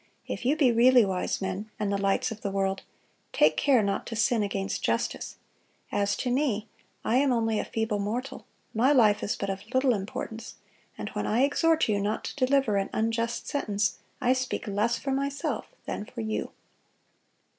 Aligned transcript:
If 0.25 0.45
you 0.45 0.55
be 0.57 0.71
really 0.71 1.05
wise 1.05 1.43
men, 1.43 1.69
and 1.79 1.91
the 1.93 1.97
lights 1.99 2.31
of 2.31 2.41
the 2.41 2.49
world, 2.49 2.81
take 3.33 3.55
care 3.55 3.83
not 3.83 4.07
to 4.07 4.15
sin 4.15 4.41
against 4.41 4.83
justice. 4.83 5.35
As 5.91 6.15
to 6.17 6.31
me, 6.31 6.67
I 7.05 7.17
am 7.17 7.31
only 7.31 7.59
a 7.59 7.63
feeble 7.65 7.99
mortal; 7.99 8.47
my 8.73 8.91
life 8.93 9.21
is 9.21 9.35
but 9.35 9.51
of 9.51 9.61
little 9.75 9.93
importance; 9.93 10.55
and 10.97 11.09
when 11.09 11.27
I 11.27 11.43
exhort 11.43 11.87
you 11.87 12.01
not 12.01 12.23
to 12.23 12.45
deliver 12.47 12.77
an 12.77 12.89
unjust 12.91 13.47
sentence, 13.47 13.99
I 14.19 14.33
speak 14.33 14.65
less 14.65 14.97
for 14.97 15.11
myself 15.11 15.67
than 15.85 16.05
for 16.05 16.21
you." 16.21 16.51